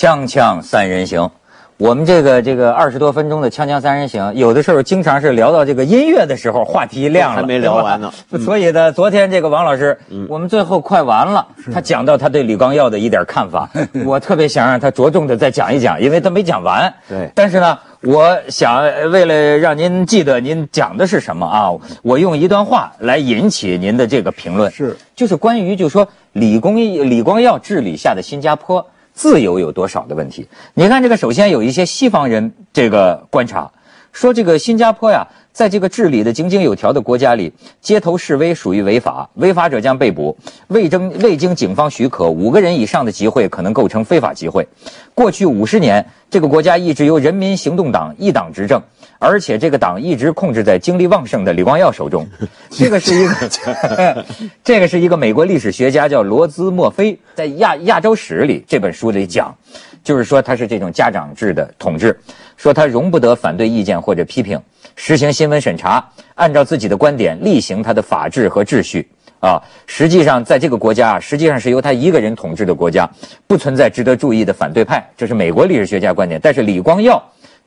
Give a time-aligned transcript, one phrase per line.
[0.00, 1.30] 锵锵三人行，
[1.76, 8.10] 我们这个这个二十多分钟的锵锵三人行，有的时候经常是聊到这个音乐的时候，话题亮了，还没聊完呢。
[8.42, 13.68] 所以呢，昨天这个王老师，我们最后快完了，他讲到他对李光耀的一点看法，
[14.06, 16.90] 我特别想让他着重的再讲一讲，因为他没讲完。
[17.06, 17.30] 对。
[17.34, 21.68] 但是呢，我想呃为了让您记得您讲的是什么啊，
[22.00, 24.96] 我用一段话来引起您的这个评论，是。
[25.14, 28.86] 就是关于就说李光李光耀治理下的新加坡
[29.20, 30.48] 自由有多少的问题。
[30.72, 33.70] 你看这个，首先有一些西方人这个观察，
[34.12, 40.36] 说这个新加坡呀，在这个治理的井井有条的国家里，街头示威属于违法，违法者将被捕，
[40.68, 44.66] 未经未经警方许可，五个人以上的集会可能构成非法集会。
[45.14, 48.80] 过去五十年，这个国家一直由人民行动党一党执政，
[49.18, 52.26] 而且这个党一直控制在精力旺盛的李光耀手中。
[52.70, 53.50] 这个是一个
[54.64, 59.54] 这个是一个美国历史学家叫罗兹墨菲在亚亚洲史里这本书里讲，
[60.02, 62.18] 就是说他是这种家长制的统治，
[62.56, 64.58] 说他容不得反对意见或者批评，
[64.96, 69.08] 实行新闻审查，按照自己的观点例行他的法治和秩序。
[69.40, 73.08] 啊，实际上在这个国家啊，实际上是由他一个人统治的国家，
[73.46, 76.38] 不存在值得注意的反对派，这是美国历史学家观点。
[76.42, 77.22] 但是李光耀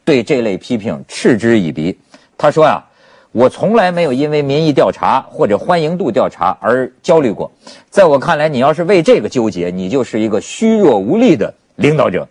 [0.06, 1.98] 对这类批评嗤之以鼻，
[2.38, 2.86] 他说啊，
[3.32, 7.52] 我从来没有因为民意调查或者欢迎度调查而焦虑过。
[7.90, 12.28] 在我看来，你要是为这个纠结，你就是一个虚弱无力的领导者。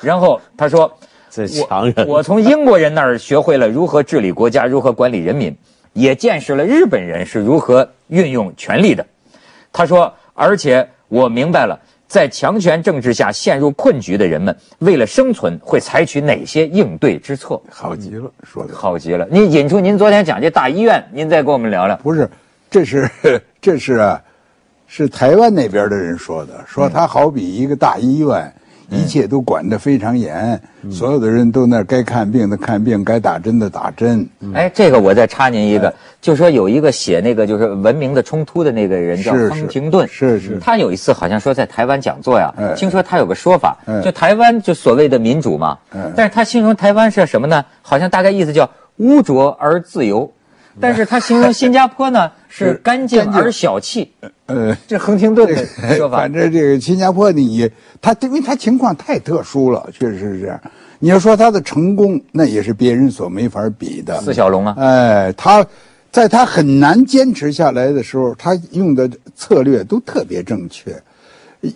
[0.00, 0.96] 然后他说，
[1.34, 5.56] 这强人，我从英国人那儿学会了如何治理国家，如何管理人民，
[5.92, 9.04] 也见识了日本人是如何运用权力的。
[9.72, 17.60] 他说，而且我明白了，在强权政治下陷入困局的人们，为了生存会采取哪些应对之策。
[17.68, 19.26] 好极了，说的好极了！
[19.28, 21.96] 您引出您昨天讲这大医院，您再跟我们聊聊。
[21.96, 22.30] 不是，
[22.70, 23.10] 这是
[23.60, 24.22] 这是啊，
[24.86, 28.54] 是台湾那边的人说的，说他好比一个大医院，
[28.90, 34.28] 一切都管得非常严，所有的人都那儿该看病的看病，该打针的打针。
[34.52, 40.58] 哎，这个我再插您一个，就说有一个写那个就是文明的冲突的那个人叫是方廷顿，是是。
[40.60, 42.74] 他有一次好像说在台湾讲座呀，哎。
[42.74, 44.00] 听说他有个说法，哎。
[44.02, 46.12] 就台湾就所谓的民主嘛，哎。
[46.14, 47.64] 但是他形容台湾是什么呢？
[47.82, 48.68] 好像大概意思叫
[48.98, 50.30] 污浊而自由，
[50.80, 54.12] 但是他形容新加坡呢 是是干净干净而小气，
[54.46, 55.64] 呃，这亨廷顿的
[55.96, 56.32] 说法反。
[56.32, 57.70] 正这个新加坡你，
[58.00, 60.60] 他因为他情况太特殊了，确实是这样。
[61.00, 64.20] 你要说他的成功，那也是别人所没法比的。
[64.22, 65.66] 四小龙啊，哎，他
[66.10, 70.94] 在他很难坚持下来的时候，他用的策略都特别正确。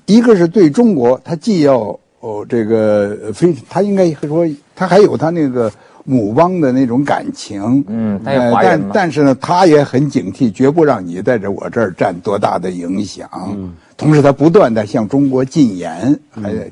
[0.06, 5.70] 一个是对中国，他既要哦这个非，他应该说他还有他那个
[6.10, 13.28] 母邦的那种感情，嗯但但是呢，他也很警惕，绝不让你在这我这儿占多大的影响。
[13.50, 13.74] 嗯。
[13.94, 16.70] 同时，他不断的向中国进言，还得，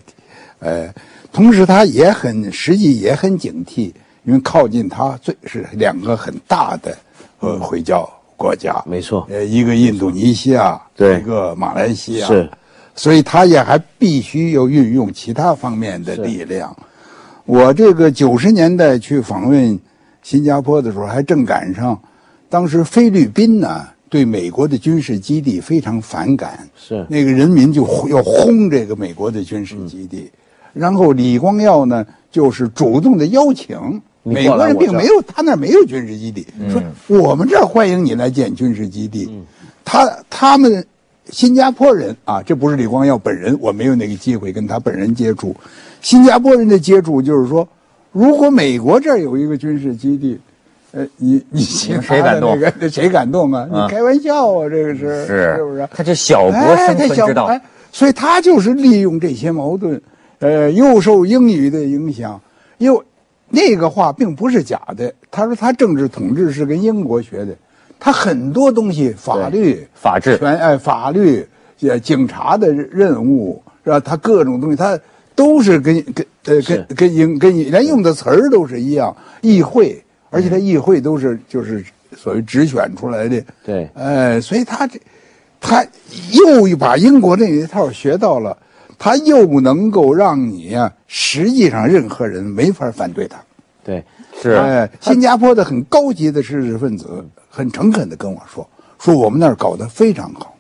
[0.61, 0.89] 呃，
[1.33, 3.93] 同时他也很实际也很警惕，
[4.25, 6.97] 因为靠近他最是两个很大的
[7.41, 8.09] 呃回教
[8.39, 9.27] 国家，没错。
[9.29, 11.21] 呃，一个印度尼西亚，对。
[11.21, 12.49] 一个马来西亚，是，
[12.95, 16.75] 所以他也还必须要运用其他方面的力量。
[17.47, 19.79] 我这个九十年代去访问
[20.23, 21.99] 新加坡的时候，还正赶上
[22.49, 30.29] 当时菲律宾呢对美国的军事基地非常反感，是那个人民就要轰这个美国的军事基地，
[30.73, 34.03] 然后李光耀呢就是主动的邀请。
[34.25, 36.83] 美国人并没有，他那儿没有军事基地，说
[37.17, 39.31] 我们这儿欢迎你来建军事基地。
[39.85, 40.85] 他他们
[41.31, 45.55] 新加坡人啊，这不是李光耀本人，我没有那个机会跟他本人接触。
[46.01, 47.67] 新加坡人的接触就是说，
[48.13, 50.39] 如果美国这儿有一个军事基地，
[50.93, 53.69] 呃，你你谁敢动那个 谁敢动啊？
[53.73, 55.89] 啊你开玩笑啊，这个是是是不是？
[55.93, 57.61] 他这小国哎生存之道，哎，
[57.93, 60.01] 所以他就是利用这些矛盾，
[60.39, 62.41] 呃，又受英语的影响，
[62.79, 63.05] 又
[63.49, 65.13] 那个话并不是假的。
[65.31, 67.55] 他说他政治统治是跟英国学的，
[67.99, 71.47] 他很多东西法律、法治权哎法律、
[71.83, 74.01] 呃警察的任务是吧？
[74.01, 74.99] 他各种东西他
[75.37, 81.85] 都是跟跟呃跟跟英跟连用的词儿都是一样，议会，而且他议会都是就是
[82.17, 83.45] 所谓直选出来的。
[83.65, 84.99] 对哎，所以他这，
[85.61, 85.87] 他
[86.33, 88.57] 又把英国那一套学到了，
[88.99, 93.39] 他又能够让你呀、实际上任何人没法反对他。
[93.85, 94.03] 对，
[94.43, 98.69] 是哎，新加坡的很高级的知识分子很诚恳的跟我说，
[98.99, 100.57] 说我们那儿搞得非常好，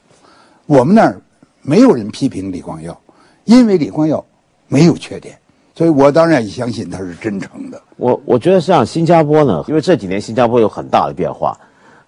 [0.67, 1.20] 我们那儿
[1.62, 3.00] 没有人批评李光耀，
[3.44, 4.25] 因为李光耀
[4.68, 5.36] 没有缺点，
[5.74, 7.80] 所以我当然也相信他是真诚的。
[7.96, 11.56] 我我觉得像新加坡呢，因为这几年新加坡有很大的变化。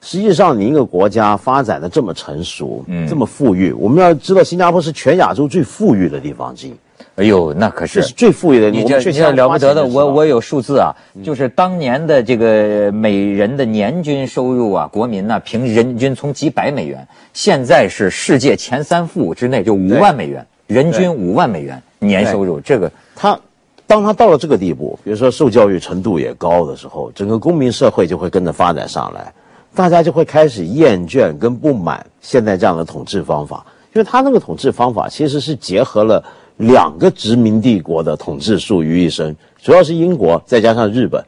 [0.01, 6.75] 实际上，你一个国家发展的这么成熟，嗯这么富裕，我们要知道新加坡是全亚洲最富裕的地方之一。
[7.17, 8.71] 哎呦，那可是这是最富裕的。
[8.71, 10.95] 你这你这了不得的，我我有数字啊，
[11.25, 23.39] 就是当年的这个每人的年均收入啊，国民呢、平人均从几百美元，现在是世界前三富之内，就五万美元，人均五万美元年收入，这个他
[23.87, 29.33] 当他到了这个地步，比如说受教育程度也高的时候，整个公民社会就会跟着发展上来，
[29.75, 33.65] 大家就会开始厌倦跟不满现在这样的统治方法，
[33.95, 36.23] 因为他那个统治方法其实是结合了
[36.57, 41.25] 两个殖民帝国的统治术于一身，主要是英国再加上日本。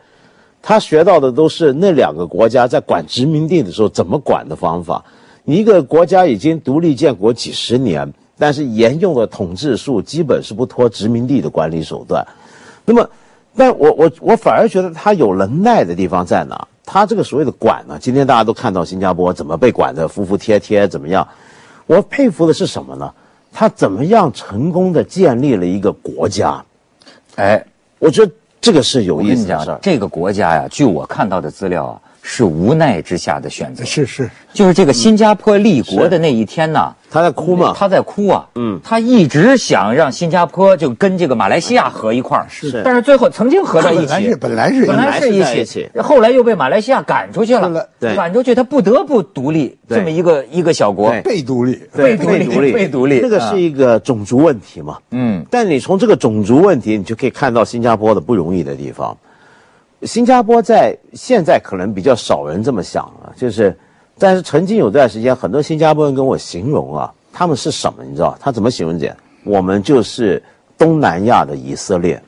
[0.62, 5.02] 他学到的都是那两个国家在管殖民地的时候怎么管的方法。
[5.46, 12.26] 一个国家已经独立建国几十年，但是沿用的统治术基本是不脱殖民地的管理手段。
[12.86, 13.08] 那么，
[13.54, 16.66] 但我我我反而觉得他有能耐的地方在哪？
[16.86, 21.28] 他这个所谓的管呢，今天大家都看到新加坡怎么被管得服服帖帖，怎么样？
[21.86, 23.12] 我佩服的是什么呢？
[23.52, 26.64] 他怎么样成功的建立了一个国家？
[27.36, 27.64] 哎，
[27.98, 29.78] 我觉得这个是有意思的。
[29.82, 33.84] 这个国家呀，据我看到的资料啊，是无奈之下的选择。
[33.84, 37.72] 是是，就是这个新加坡立国的那一天呐，他在哭嘛？
[37.76, 54.98] 他在哭啊，嗯他一直想让新加坡就跟这个马来西亚合一块儿，是但是最后曾经合在一起本来是，本来是一起后来又被马来西亚赶出去了，对赶出去他不得不独立，这么一个一个小国，被独立，被独立，被独立这个是一个种族问题嘛？
[55.10, 59.16] 嗯，但你从这个种族问题，你就可以看到新加坡的不容易的地方。
[60.02, 63.76] 新加坡在现在可能比较少人这么想了，就是，
[64.18, 68.02] 但是曾经有段时间，很多新加坡人跟我形容啊，他们是什么？
[68.04, 69.14] 你知道他怎么形容这？
[69.44, 70.42] 我们就是
[70.78, 72.22] 东南亚的以色列。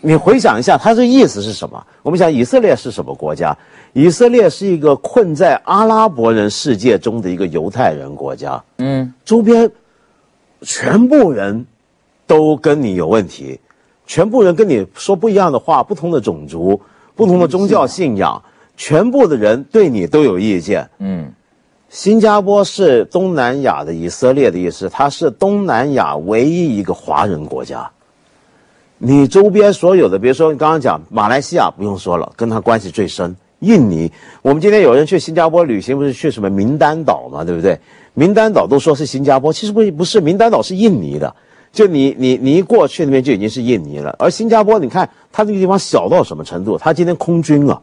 [0.00, 1.84] 你回想一下，他这意思是什么？
[2.02, 3.56] 我们想以色列是什么国家？
[3.92, 8.62] 以色列是一个困在阿拉伯人世界中的一个犹太人国家。
[8.76, 9.68] 嗯，周边
[10.62, 11.66] 全部人
[12.26, 13.58] 都跟你有问题，
[14.08, 16.80] 全部人跟你说不一样的话，不同的种族、
[17.14, 18.42] 不同的宗教信仰，
[18.74, 20.88] 全部的人对你都有意见。
[20.98, 21.30] 嗯，
[21.90, 27.88] 新加坡是东南亚的以色列的意思，它是东南亚唯一一个华人国家。
[28.96, 33.36] 你周边所有的，比如说你刚刚讲马来西亚，不用说了，跟他关系最深。
[33.60, 37.78] 印尼，我们今天有人去新加坡旅行，不是去什么名丹岛嘛，对不对？
[38.14, 41.34] 名丹岛都说是新加坡，其实不不是，名丹岛是印尼的。
[41.78, 46.76] 就你你你一过去那边就已经是印尼了，而新加坡，你看它这个地方小到什么程度？
[46.76, 47.80] 它今天空军啊，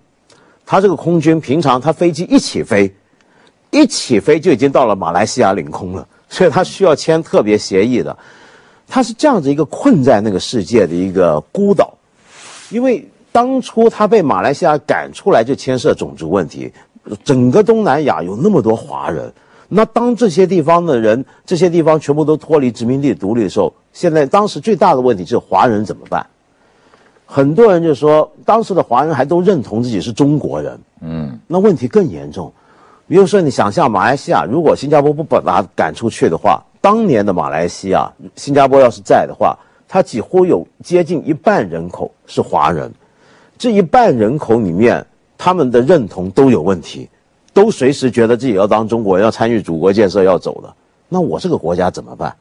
[0.66, 2.94] 它这个空军平常它飞机一起飞，
[3.72, 8.18] 一起飞就已经到了马来西亚领空了，所以它需要签特别协议的。
[8.86, 11.94] 它是这样子一个困在那个世界的一个孤岛，
[12.72, 16.70] 因为当初他被马来西亚赶出来，就牵涉种族问题。
[17.24, 19.32] 整个东南亚有那么多华人，
[19.68, 26.26] 那当这些地方的人，这些地方全部都脱离殖民地独立的时候，现在当时最大的问题就是华人怎么办？
[27.26, 32.54] 很多人就说，当时的华人还都认同自己是中国人，嗯，那问题更严重。
[33.08, 39.58] 比如说，你想象马来西亚，如果新加坡不把他赶出去的话，当年的马来西亚，新加坡要是在的话，
[39.88, 42.92] 它几乎有接近一半人口是华人，
[43.58, 45.06] 这一半人口里面，
[45.38, 47.10] 他们的认同都有问题，
[47.56, 50.72] 都随时觉得自己要当中国人，要参与祖国建设，要走的。
[51.10, 52.36] 那我这个国家怎么办？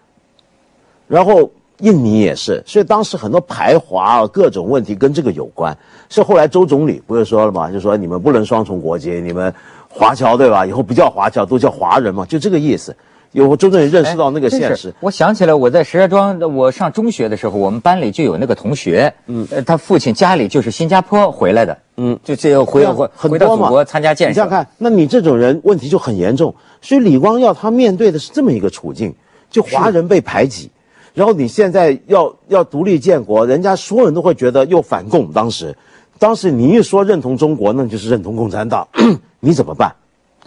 [1.06, 5.76] 然后印尼也是，所以当时很多排华啊，各种问题跟这个有关。
[6.10, 7.70] 是后来周总理不是说了吗？
[7.70, 9.54] 就说你们不能双重国籍，你们
[9.88, 10.66] 华侨对吧？
[10.66, 12.94] 以后不叫华侨，都叫华人嘛，就这个意思。
[13.30, 24.50] 有周总理认识到那个现实，我想起来，我在石家庄，我上中学的时候，我们班里就有那个同学，嗯，呃，他父亲家里就是新加坡回来的，嗯，就这个回回回到很多嘛祖国参加建设你想想。
[24.50, 26.54] 看，那你这种人问题就很严重。
[26.82, 29.14] 所以李光耀他面对的是这么一个处境，
[29.50, 30.70] 就华人被排挤，
[31.14, 35.30] 然后你现在要要独立建国，人家所有人都会觉得又反共。
[35.32, 35.76] 当时，
[36.18, 38.86] 当时你一说认同中国，那就是认同共产党，
[39.40, 39.94] 你怎么办？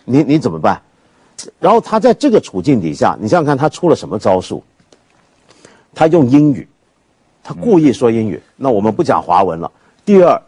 [0.05, 0.81] 你你怎么办？
[1.59, 4.63] 然后他在这个处境底下，你想想看，他出了什么招数？
[5.93, 6.67] 他用英语，
[7.43, 8.41] 他故意说英语。
[8.55, 9.71] 那我们不讲华文了。
[10.05, 10.41] 第二，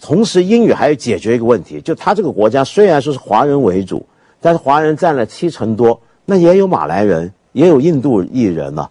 [0.00, 4.04] 同时英语还要解决一个问题，就他这个国家虽然说是华人为主，
[4.40, 8.88] 但是华人占了七成多，那也有马来人，也有印度裔人呢、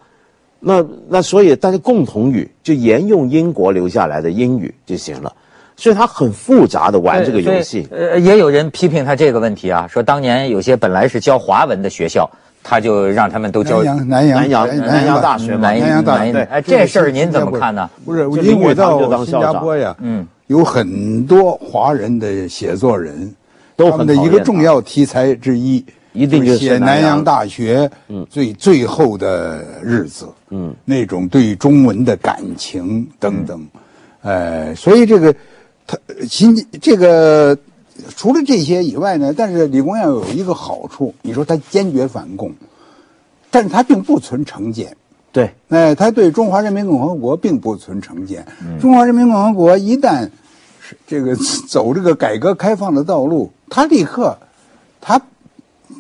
[0.60, 5.34] 那那所以大家共同语就沿用英国留下来的英语就行了。
[5.76, 7.88] 所以他很复杂的玩这个游戏。
[7.90, 12.30] 呃，也有人批评他这个问题啊，说当年有些本来是教华文的学校，
[12.62, 17.90] 他就让他们都教南洋南洋南洋南洋大学嘛南南洋大学南哎，这事儿您怎么看呢？
[18.04, 23.32] 不是，就因为我林语到新当校长加坡呀，嗯，有很多华人的写作人，
[23.76, 27.90] 都很他们的一个重要题材之一一定就是写南洋大学
[28.32, 33.64] 最最后的日子，嗯，那种对中文的感情等等，
[34.24, 35.36] 呃，所以这个
[35.86, 35.96] 他
[36.28, 37.56] 新这个
[38.16, 42.52] 除了这些以外呢，但是李光耀有一个好处，你说他坚决反共，
[43.52, 44.98] 但是他并不存成见。
[45.32, 48.46] 对，哎，他对中华人民共和国并不存成见。
[48.82, 50.28] 中华人民共和国一旦
[50.82, 51.36] 是这个
[51.68, 54.36] 走这个改革开放的道路，他立刻
[55.00, 55.22] 他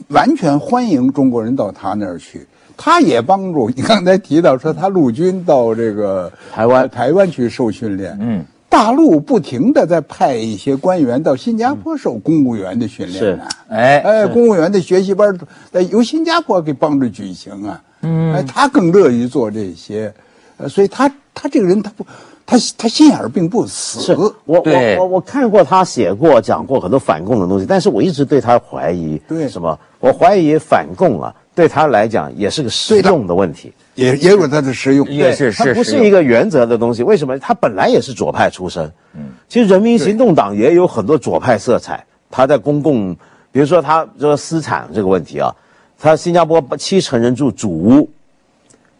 [0.07, 2.47] 完全欢迎中国人到他那儿去。
[2.75, 8.17] 他也帮助你刚才提到说，他陆军到这个台湾台湾去受训练。
[8.21, 13.43] 嗯，大陆不停的在派一些官员到新加坡受公务员的训练呢。
[13.67, 15.37] 哎哎，公务员的学习班，
[15.71, 17.83] 呃，由新加坡给帮着举行啊。
[18.01, 20.13] 嗯，哎，他更乐于做这些，
[20.57, 22.05] 呃，所以他他这个人他不，
[22.45, 23.99] 他他心眼儿并不死。
[23.99, 24.63] 是我我
[24.97, 29.77] 我我看过他写过讲过很多反共的东西，但是我一直对他怀疑，对什么？
[29.99, 33.73] 我怀疑反共啊，对他来讲也是个实用的问题。
[33.95, 35.05] 也也有他的实用。
[35.09, 37.03] 也是它不是是是一个原则的东西。
[37.03, 37.37] 为什么？
[37.37, 38.89] 他本来也是左派出身。
[39.13, 42.05] 嗯，其实人民行动党也有很多左派色彩。
[42.31, 43.13] 他在公共，
[43.51, 45.53] 比如说他这个私产这个问题啊，
[45.99, 48.09] 他新加坡七成人住主屋，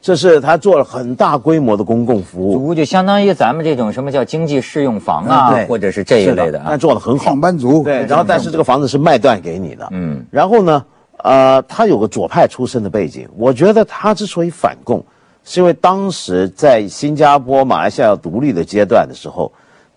[0.02, 2.54] 这是他做了很大规模的公共服务。
[2.56, 6.80] 主屋就相当于咱们这种什么叫经济适用房啊，对或者是这一类的啊但。
[6.80, 7.40] 做的很好上。
[7.40, 10.86] 班族对，然后但是这个房子是卖断给你的，嗯，然后呢，
[11.24, 15.04] 呃，他有个左派出身的背景，我觉得他之所以反共，
[15.46, 19.50] 是因为当时在新加坡、马来西亚要独立的阶段的时候，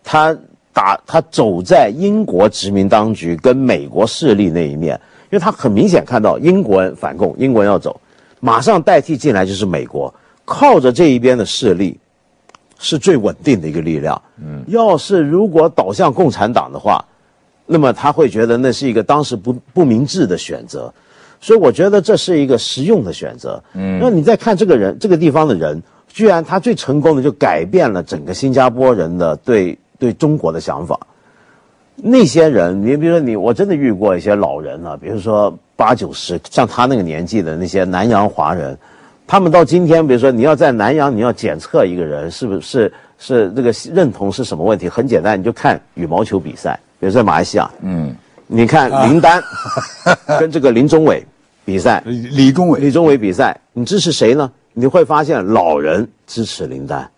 [0.04, 0.36] 他
[0.72, 4.98] 打他走在英国殖民当局跟美国势力那一面，
[5.32, 8.00] 因为他很明显看到英国人反共，英国人要走，
[8.38, 11.98] 马上代替进来就是美国，靠着这一边的势力。
[12.84, 14.20] 是最稳定的一个力量。
[14.44, 17.00] 嗯，要是如果倒向共产党的话，
[17.64, 20.92] 那么他会觉得那是一个当时不不明智的选择，
[21.40, 23.62] 所以我觉得这是一个实用的选择。
[23.74, 30.98] 嗯，那你再看这个人，这个地方的人，居然他最成功的就改变了整个新加坡人的对对中国的想法。
[32.04, 38.76] 那些人，你比如说你，我真的遇过一些老人啊，比如说八九十，像他那个年纪的那些南洋华人，
[39.24, 48.12] 他们到今天，比如说你要在南洋，你要检测一个人是不是是是这个认同是什么问题，很简单，你就看羽毛球比赛，比如说在马来西亚，嗯，
[48.48, 49.40] 你看林丹
[50.40, 51.24] 跟这个林宗伟
[51.64, 52.80] 比赛，李李宗伟。
[52.80, 54.50] 李宗伟比赛，你支持谁呢？
[54.74, 57.08] 你会发现老人支持林丹，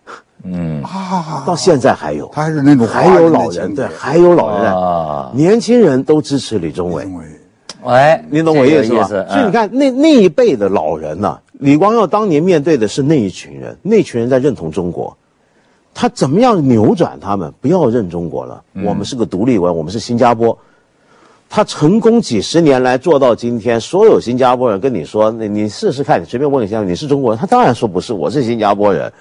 [0.83, 7.25] 啊，到现在还有，他还是那种还有老人，对，还有老人，啊，年轻人都支持李宗伟李，宗伟
[7.83, 8.85] 哎，你懂我意思吧？
[8.87, 15.15] 这个思嗯所以你看那那一辈的老人呢、李光耀当年面对的是那一群人，那群人在认同中国，
[15.93, 17.53] 他怎么样扭转他们？
[17.61, 20.57] 不要认中国了，我们是个独立国，我们是新加坡。
[21.47, 27.39] 他成功几十年来做到今天，所有新加坡人跟你说，那你试试看，你随便问一下，你是中国人？
[27.39, 29.11] 他当然说不是，我是新加坡人。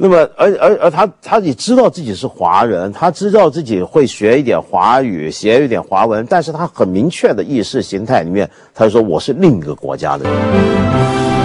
[0.00, 11.37] 那么，而而而他他也知道自己是华人，他知道自己会学一点华语，写一点华文，但是他很明确的意识形态里面，他说我是另一个国家的人。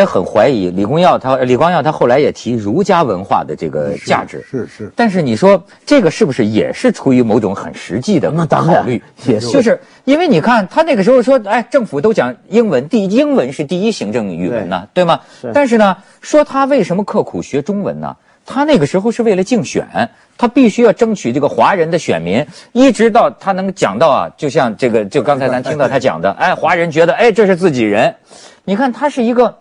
[0.00, 4.42] 也很怀疑李光耀他李光耀他后来也提儒家文化的这个价值。
[4.50, 9.00] 是是，但是你说这个是不是也是出于某种很实际的考虑？
[9.26, 15.20] 也是就是因为你看他那个时候说，哎，政府都讲英文，第英文是第一行政语文呢，对吗？
[15.52, 18.16] 但是呢，说他为什么刻苦学中文呢？
[18.46, 19.86] 他那个时候是为了竞选，
[20.36, 28.12] 他必须要争取这个华人的选民，一直到他能讲到啊，就像这个，就刚才咱听到他讲的，哎，华人觉得，哎，这是自己人。
[28.64, 29.56] 你看他是一个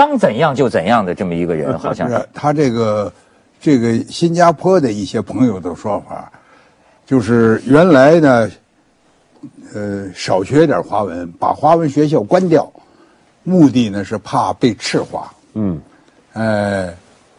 [0.00, 2.14] 当怎样就怎样的这么一个人，好像 是。
[2.14, 3.12] 是他这个
[3.60, 6.32] 这个新加坡的一些朋友的说法，
[7.04, 8.50] 就是原来呢，
[9.74, 12.72] 呃，少学点华文，把华文学校关掉，
[13.42, 15.30] 目的呢是怕被赤化。
[15.52, 15.78] 嗯，
[16.32, 16.86] 呃，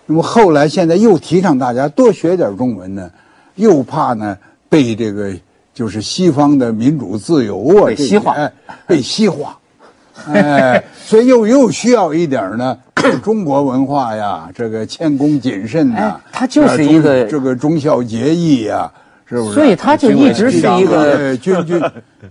[0.06, 3.10] 那么后来现在又提倡大家多学点中文呢，
[3.56, 4.38] 又怕呢
[4.70, 5.34] 被这个
[5.74, 8.53] 就是西方的民主自由啊，被西化哎，
[8.86, 9.58] 被西化。
[10.28, 12.78] 哎，所以又又需要一点呢，
[13.24, 18.92] 中国文化呀，这个谦恭谨慎呐、哎它就是一个这个忠孝节义呀、
[19.28, 19.54] 是不是？
[19.54, 21.82] 所以他就一直是一个，呃军军，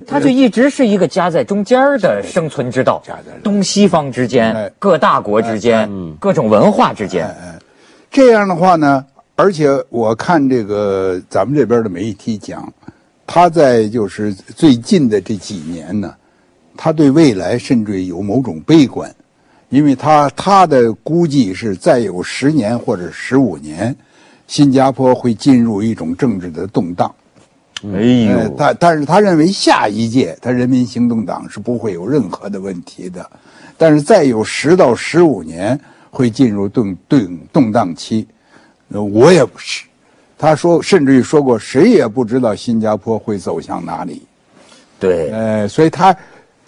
[0.06, 7.32] 他 就一直是一个夹在中间的生存之道 夹在，东西方之间哎，各大国之间，各种文化之间。
[8.10, 9.04] 这样的话呢，
[9.36, 12.72] 而且我看这个咱们这边的媒体讲，
[13.26, 16.12] 他在就是最近的这几年呢，
[16.76, 19.14] 他对未来甚至有某种悲观，
[19.68, 23.94] 因为他他的估计是再有十年或者十五年，
[24.46, 27.14] 新加坡会进入一种政治的动荡。
[27.82, 33.28] 哎呃呦，但但是他认为下一届他人民行动党是不会有任何的问题的，
[33.78, 35.78] 但是再有十到十五年
[36.10, 38.26] 会进入动动动荡期，
[38.88, 39.84] 呃，我也不是。
[40.36, 44.22] 他说，甚至于说过，谁也不知道新加坡会走向哪里。
[44.98, 46.14] 对，呃，所以他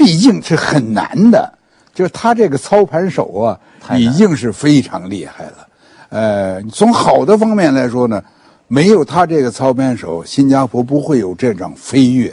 [0.04, 1.52] 毕竟是很难的，
[1.94, 3.60] 就是他这个操盘手啊，
[3.96, 5.68] 已经是非常厉害了。
[6.08, 8.22] 呃，从好的方面来说呢，
[8.66, 12.32] 没有他这个操盘手，新加坡不会有这种飞跃，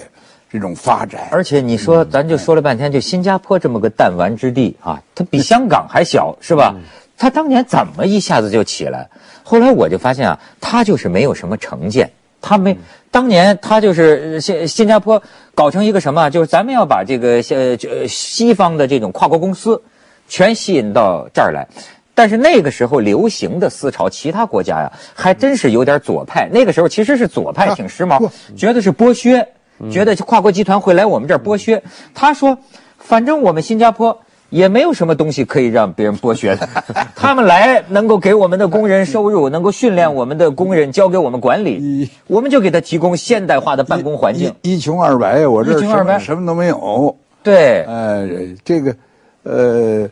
[0.52, 1.28] 这种发展。
[1.32, 6.76] 而且你说，咱就说了半天，就新加坡这么个弹丸之地啊，它比香港还小，是吧？
[7.18, 9.08] 他当年怎么一下子就起来？
[9.44, 12.10] 后来我就发现啊，他就是没有什么成见，
[12.42, 12.78] 他没。
[13.12, 15.22] 当年他就是呃新新加坡
[15.60, 19.84] 搞成一个什么，就是咱们要把这个呃这西方的这种跨国公司
[20.30, 21.68] 全吸引到这儿来。
[22.16, 26.48] 但是那个时候流行的思潮，其他国家呀还真是有点左派。
[26.50, 28.26] 那个时候其实是左派，啊挺时髦，
[28.56, 29.46] 觉得是剥削，
[29.92, 31.84] 觉得跨国集团会来我们这儿剥削。
[32.14, 32.58] 他说，
[32.98, 34.18] 反正我们新加坡
[34.50, 36.68] 也没有什么东西可以让别人剥削的，
[37.16, 44.54] 他们来能够给我们的工人收入，能够训练我们的工人，交给我们管理，我们就给他提供现代化的办公环境。
[44.64, 47.16] 一一穷二白，我这儿什么一穷二白什么都没有。
[47.44, 48.28] 对，呃，
[48.66, 48.96] 这个
[49.44, 50.10] 呃，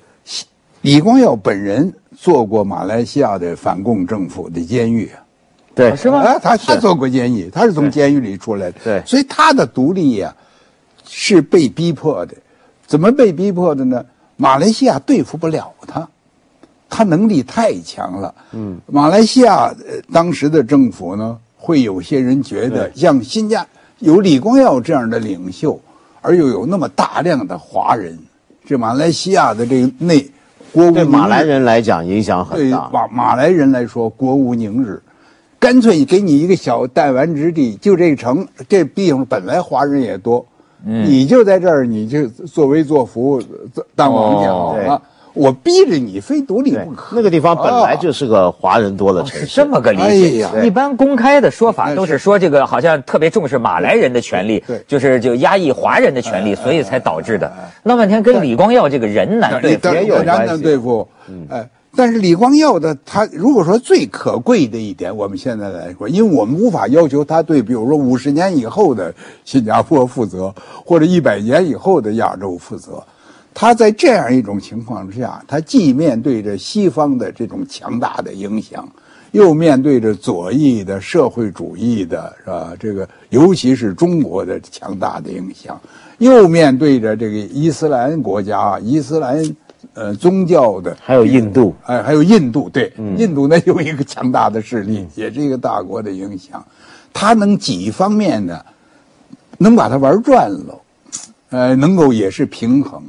[0.81, 5.09] 李光耀本人做过马来西亚的反共政府的监狱。
[5.75, 6.19] 对，是吗？
[6.19, 10.35] 啊，他他做过监狱，他是从监狱里出来的，对所以他的独立呀、
[11.05, 12.33] 是被逼迫的。
[12.87, 14.03] 怎么被逼迫的呢？
[14.37, 16.07] 马来西亚对付不了他，
[16.87, 18.33] 他能力太强了。
[18.53, 23.65] 嗯，马来西亚、呃、当时的政府呢，会有些人觉得，像新加
[23.99, 25.79] 有李光耀这样的领袖，
[26.21, 28.17] 而又有那么大量的华人，
[28.63, 30.29] 这马来西亚的这个内
[30.71, 32.89] 国无对马来人来讲影响很大对大。
[32.91, 35.01] 马马来人来说，国无宁日，
[35.57, 40.45] 干脆给你一个小弹丸之地，就这城，这地方本来华人也多，
[40.83, 43.41] 你就在这儿，你就作威作福，
[43.95, 44.75] 当王家哦。
[44.87, 45.01] 啊！
[45.33, 47.15] 我逼着你非独立不可。
[47.15, 50.37] 那个地方本来就是个华人多的城市，是这么个理哎解。
[50.39, 54.83] 呀一般公开的说法哎都是是说这个好像特别重视马来人的权利，对。
[54.87, 57.53] 就是就压抑华人的权利，所以才导致的。
[57.83, 61.07] 闹半天跟李光耀这个人难对付也有当然能关系对付，
[61.49, 69.11] 哎，但是李光耀的他如果说最可贵的一点，我们现在来说，因为我们无法要求他对，比如说五十年以后的
[69.43, 70.53] 新加坡负责，
[70.85, 73.03] 或者一百年以后的亚洲负责。
[73.51, 78.87] 他在这样一种情况之下，他既面对着西方的这种强大的影响，
[79.31, 82.73] 又面对着左翼的社会主义的是吧？
[82.79, 85.81] 这个尤其是中国的强大的影响，
[86.19, 89.43] 又面对着这个伊斯兰国家、伊斯兰
[89.93, 96.65] 呃宗教的，还有印度，哎，还有印度，对，印度那有一个强大的势力，也是一个大国的影响，
[97.13, 98.63] 它能几方面呢，
[99.57, 100.81] 能把它玩转了，
[101.49, 103.01] 呃，能够也是平衡。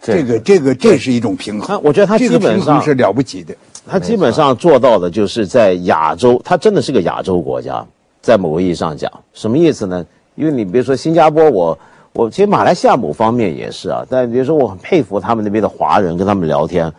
[0.00, 0.14] 这。
[0.16, 3.54] 这个这个这是一种平他衡，我觉得他基本上是了不起的。
[3.86, 7.84] 他基本上做到的就是在亚洲，他真的是个亚洲国家，
[8.20, 10.04] 在某个意义上讲，什么意思呢？
[10.34, 11.78] 因为你比如说新加坡，我
[12.12, 16.90] 我其实马来西亚某方面也是啊，但比如说我很佩服他们那边的华人，跟他们聊天，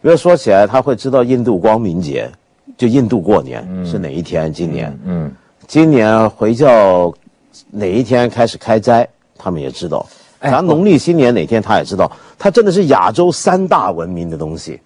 [0.00, 2.30] 比如说起来他会知道印度光明节，
[2.76, 5.30] 就印度过年、是哪一天，今年，嗯，
[5.66, 7.12] 今年回教
[7.70, 9.06] 哪一天开始开斋，
[9.36, 10.06] 他们也知道。
[10.38, 14.80] 哎咱农历新年哪天他也知道，他真的是亚洲三大文明的东西，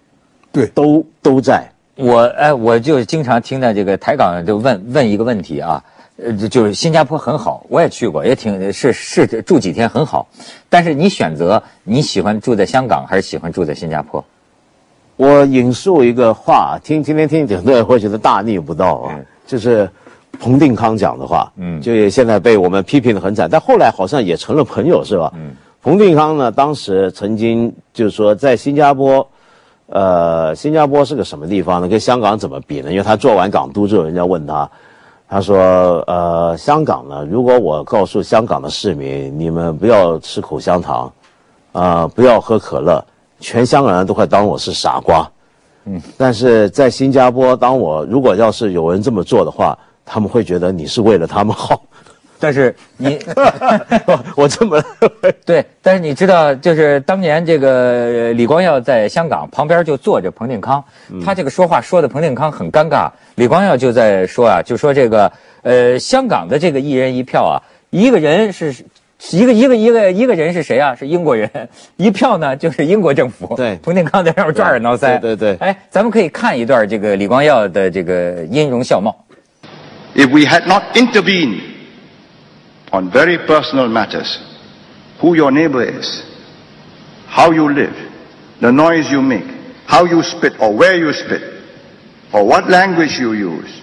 [0.51, 1.63] 对，都都在。
[1.95, 5.81] 我哎，我就经常听到这个台港就问问一个问题啊，
[6.17, 10.27] 呃，就就是新加坡很好，我也去过，也挺是是住几天很好，
[10.69, 14.23] 但是你选择你喜欢住在香港还是喜欢住在新加坡？
[15.17, 19.89] 我引述一个话，听今天听很多人会觉得大逆不道啊，嗯 就是
[20.39, 25.31] 彭定康讲的话，嗯就也现在被我们批评的很惨，但后来好像也成了朋友，是吧？
[25.35, 25.51] 嗯，
[25.81, 29.25] 彭定康呢，当时曾经就是说，在新加坡，
[29.87, 31.87] 呃，新加坡是个什么地方呢？
[31.87, 32.91] 跟香港怎么比呢？
[32.91, 34.69] 因为他做完港督之后，人家问他，
[35.27, 35.57] 他说，
[36.07, 41.11] 呃，香港呢，如果我告诉香港的市民，你们不要吃口香糖，
[41.71, 43.03] 啊、不要喝可乐，
[43.39, 45.27] 全香港人都快当我是傻瓜。
[45.85, 51.81] 嗯，但是在新加坡，当我如果要是有人这么做的话，他们会觉得你是为了他们好。
[52.45, 53.17] 但是你，
[54.37, 54.79] 我这么
[55.43, 60.83] 对，但是你知道，就是当年这个李光耀在香港旁边就坐着彭定康，
[61.25, 63.09] 他这个说话说的彭定康很尴尬。
[63.33, 65.31] 李光耀就在说啊，就说这个
[65.63, 67.57] 呃，香港的这个一人一票啊，
[67.89, 68.71] 一个人是
[69.31, 70.93] 一个一个一个一个人是谁啊？
[70.93, 71.49] 是英国人，
[71.97, 73.55] 一票呢就是英国政府。
[73.55, 75.19] 对，彭定康在上面抓耳挠腮。
[75.19, 75.55] 对对。
[75.55, 79.25] 哎，咱们可以看一段这个李光耀的这个音容笑貌。
[80.13, 81.73] If we had not intervened.
[82.95, 84.39] On very personal matters.
[85.21, 86.23] Who your neighbor is,
[87.27, 87.95] how you live,
[88.61, 89.45] the noise you make,
[89.85, 91.63] how you spit or where you spit,
[92.33, 93.81] or what language you use.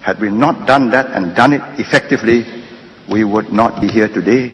[0.00, 2.44] Had we not done that and done it effectively,
[3.10, 4.52] we would not be here today.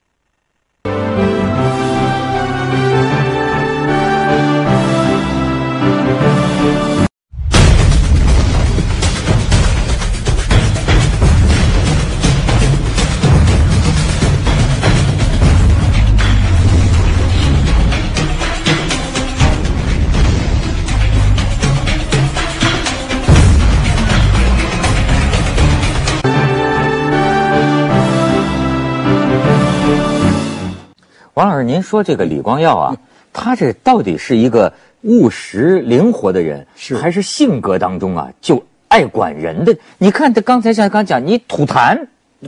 [31.39, 32.97] 王老师，您说这个李光耀啊，
[33.33, 34.73] 他这到底是一个
[35.03, 36.97] 务实灵活的人，是。
[36.97, 39.73] 还是性格当中啊就爱管人的？
[39.99, 41.97] 你看他刚才像刚讲，你吐痰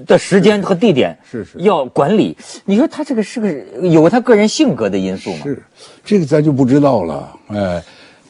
[0.06, 1.56] 的时间和地点是是。
[1.58, 3.48] 要管理，你说他这个是个
[3.86, 5.44] 有他个人性格的因素吗？
[5.44, 5.62] 是，
[6.04, 7.80] 这个咱就不知道了，哎，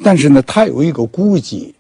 [0.05, 1.75] 但是呢，他有一个估计，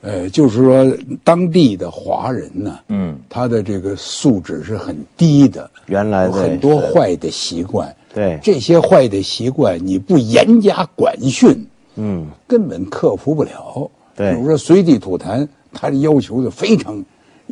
[0.00, 0.84] 呃，就是说
[1.22, 7.94] 当地的华人呢，嗯，他的这个素质是很低的，原来有很多坏的习惯。
[8.14, 11.66] 对这些坏的习惯，你不严加管训，
[11.96, 13.90] 嗯，根本克服不了。
[14.16, 17.04] 对比如说随地吐痰，他的要求就非常，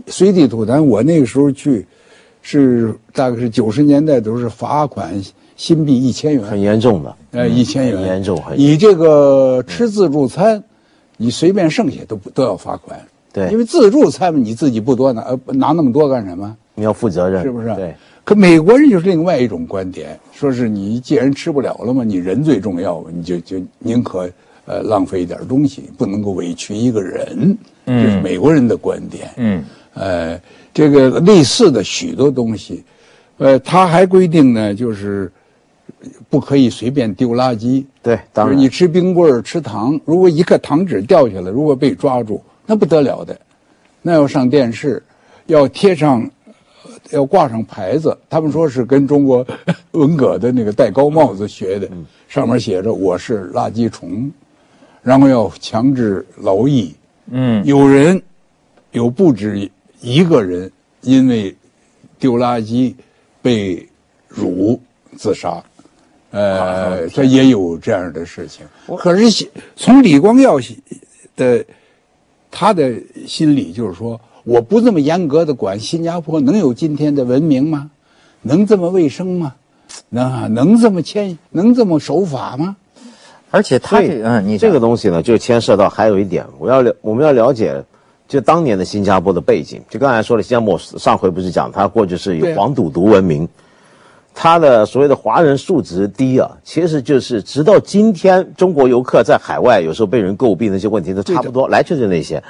[0.07, 0.83] 随地吐痰。
[0.83, 1.87] 我那个时候去，
[2.43, 5.15] 是大概是九十年代都是罚款
[5.57, 10.63] 新币一千元，很严重的，呃，一千元，很严重很你这个吃自助餐，
[11.17, 12.99] 你随便剩下都不都要罚款。
[13.33, 16.57] 对因为自助餐嘛，你自己不多拿，呃，拿那么多干什么？
[16.75, 17.75] 你要负责任，是不是？
[17.75, 17.95] 对。
[18.27, 24.29] 可美国人就是另外一种观点，说是你既然吃不了了嘛，你人最重要嘛，你就就宁可
[24.65, 27.57] 呃浪费一点东西，不能够委屈一个人。
[27.87, 29.31] 这是美国人的观点。
[29.37, 30.41] 嗯，呃，
[30.75, 32.83] 这个类似的许多东西，
[33.39, 35.31] 呃，他还规定呢，就是
[36.29, 37.85] 不可以随便丢垃圾。
[38.03, 43.39] 对当然就是你吃冰棍儿、吃糖，如果一颗糖纸掉下来，如果被抓住，那不得了的，
[44.03, 45.01] 那要上电视，
[45.47, 46.31] 要贴上，呃
[47.11, 48.17] 要挂上牌子。
[48.29, 49.47] 他们说是跟中国
[49.93, 51.89] 文革的那个戴高帽子学的，
[52.29, 54.31] 上面写着“我是垃圾虫”，
[55.03, 56.95] 然后要强制劳役。
[57.31, 58.21] 嗯，有人
[58.93, 61.55] 有不止一个人因为
[62.19, 62.95] 丢垃圾
[63.43, 63.87] 被
[64.29, 64.81] 辱
[65.17, 65.63] 自杀，
[66.31, 68.67] 呃，这也有这样的事情。
[68.97, 70.59] 可是从李光耀
[71.35, 71.65] 的
[72.51, 72.95] 他的
[73.27, 77.91] 心理就是说，我不这么严格的管，新加坡能有今天的文明吗？
[78.43, 79.55] 能这么卫生吗？
[80.09, 82.77] 能啊能这么谦，能这么守法吗？
[83.51, 87.83] 而且他这嗯，你这个东西呢，就牵涉到还有一点，我要了我们要了解，
[88.29, 89.83] 就当年的新加坡的背景。
[89.91, 93.49] 就刚才说了，新加坡上回不是讲他过去是以黄赌毒闻名，
[94.33, 102.41] 他的所谓的华人素质低啊，其实就是直到今天，中国游客在海外有时候被人诟病的一些问题都差不多，来就是那些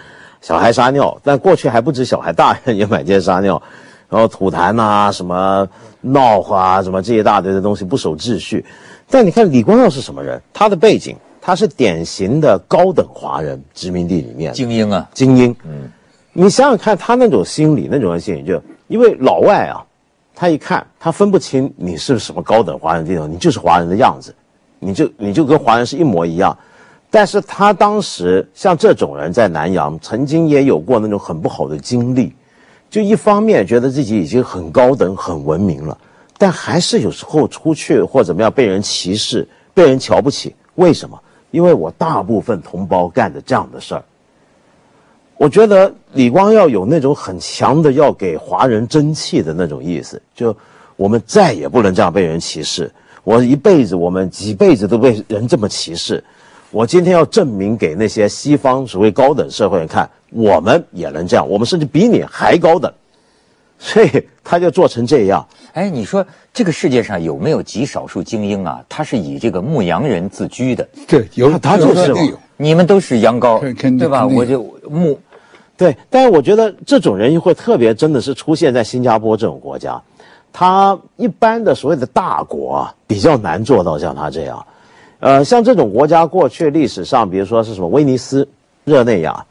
[0.40, 3.60] 小孩撒尿，但过去还不止小孩，大人也满街撒尿，
[4.08, 5.68] 然后吐痰呐、什么
[6.00, 8.64] 闹啊，什么这一大堆的东西不守秩序。
[9.08, 10.40] 但你看李光耀是什么人？
[10.52, 15.54] 他的背景，他是典型的高等华人，殖民地里面精英啊，精英。
[15.64, 15.90] 嗯，
[16.32, 19.82] 你想想看，他那种心理，那种心理就，因为老外啊，
[20.34, 24.34] 他一看他分不清你是什么高等华人地方，你就是华人的样子，
[24.78, 26.56] 你就你就跟华人是一模一样。
[27.16, 32.30] 但是他当时像这种人在南洋，曾经也有过那种很不好的经历，
[32.90, 35.96] 就一方面觉得自己已经很高等、很文明了，
[36.36, 40.54] 但还是有时候出去或怎么样被人歧视、被人瞧不起。
[40.74, 41.18] 为什么？
[41.52, 44.04] 因为我大部分同胞干的这样的事儿。
[45.38, 50.54] 我觉得李光耀有那种很强的要给华人争气的那种意思，就
[50.96, 52.92] 我们再也不能这样被人歧视。
[53.24, 56.22] 我一辈子，我们几辈子都被人这么歧视，
[56.76, 62.92] 我今天要证明给那些西方所谓高等社会人看，我们也能这样，我们甚至比你还高等。
[63.80, 64.10] 所以
[64.44, 65.46] 他就做成这样。
[65.72, 68.84] 哎，你说这个世界上有没有极少数精英啊？
[68.90, 72.38] 他是以这个牧羊人自居的，对，有他就是肯定有。
[72.58, 73.58] 你们都是羊羔
[73.98, 74.26] 对吧？
[74.26, 75.18] 我就牧，
[75.78, 79.98] 对，但是我觉得这种人会特别真的是出现在新加坡这种国家，
[80.52, 84.62] 他一般的所谓的大国啊，比较难做到像他这样。
[85.18, 88.46] 呃，像这种国家过去历史上，比如说是什么威尼斯、
[88.84, 89.44] 热内亚，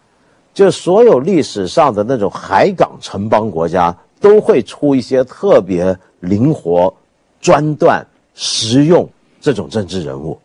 [0.54, 6.94] 就所有历史上的那种海港城邦国家，都会出一些特别灵活、
[7.42, 9.10] 专断、实用
[9.42, 10.40] 这种政治人物，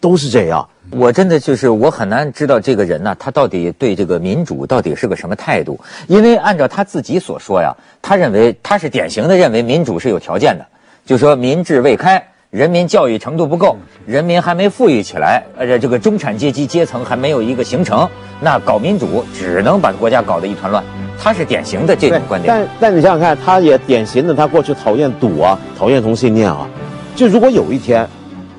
[0.00, 0.68] 都是这样。
[0.90, 5.78] 我真的就是我很难知道这个人呢，他到底对这个民主到底是个什么态度？
[6.08, 10.66] 因为按照他自己所说呀，他认为他是典型的认为民主是有条件的，
[11.06, 12.22] 就说民智未开。
[12.54, 18.08] 人民教育程度不够，人民还没富裕起来，呃，这个中产阶级阶层还没有一个形成，
[18.40, 20.80] 那搞民主只能把国家搞得一团乱。
[21.18, 22.54] 他是典型的这种观点。
[22.54, 26.70] 但但你想想看，他也典型的，他过去讨厌赌啊，讨厌同性恋啊。
[27.16, 28.08] 就如果有一天，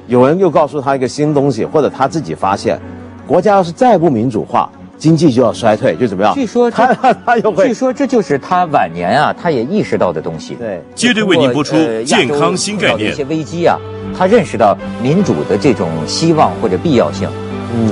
[0.08, 2.78] 有人又告诉他一个新东西，或者他自己发现，
[3.26, 4.70] 国家要是再不民主化。
[4.98, 6.34] 经济就要衰退，就怎么样？
[6.34, 6.94] 据说他
[7.26, 10.56] 他又会，据说这就是他晚年啊，他也意识到的东西。
[10.56, 13.12] 对，接着为您播出健康新概念。
[13.12, 13.78] 一些危机啊，
[14.18, 17.30] 他认识到民主的这种希望或者必要性。
[17.74, 17.92] 嗯，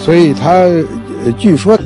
[0.00, 0.66] 所以他
[1.38, 1.78] 据说。